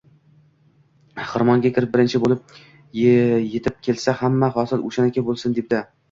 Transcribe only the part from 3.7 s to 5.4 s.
kelsa, hamma hosil o’shaniki